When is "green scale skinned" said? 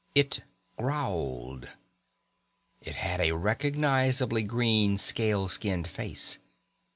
4.41-5.87